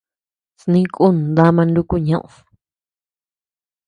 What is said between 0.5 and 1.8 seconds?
Snï kun dama